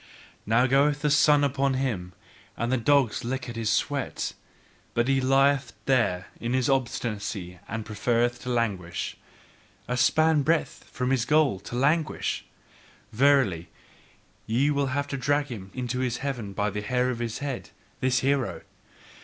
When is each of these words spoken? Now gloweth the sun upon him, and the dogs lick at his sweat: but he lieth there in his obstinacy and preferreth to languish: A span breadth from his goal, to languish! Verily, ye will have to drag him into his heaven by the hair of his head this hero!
Now 0.47 0.65
gloweth 0.65 1.01
the 1.03 1.11
sun 1.11 1.43
upon 1.43 1.75
him, 1.75 2.13
and 2.57 2.71
the 2.71 2.77
dogs 2.77 3.23
lick 3.23 3.47
at 3.47 3.55
his 3.55 3.69
sweat: 3.69 4.33
but 4.95 5.07
he 5.07 5.21
lieth 5.21 5.73
there 5.85 6.25
in 6.39 6.53
his 6.53 6.67
obstinacy 6.67 7.59
and 7.67 7.85
preferreth 7.85 8.41
to 8.41 8.49
languish: 8.49 9.15
A 9.87 9.95
span 9.95 10.41
breadth 10.41 10.85
from 10.91 11.11
his 11.11 11.23
goal, 11.23 11.59
to 11.59 11.75
languish! 11.75 12.45
Verily, 13.13 13.69
ye 14.47 14.71
will 14.71 14.87
have 14.87 15.07
to 15.09 15.17
drag 15.17 15.49
him 15.49 15.69
into 15.71 15.99
his 15.99 16.17
heaven 16.25 16.53
by 16.53 16.71
the 16.71 16.81
hair 16.81 17.11
of 17.11 17.19
his 17.19 17.37
head 17.37 17.69
this 17.99 18.21
hero! 18.21 18.61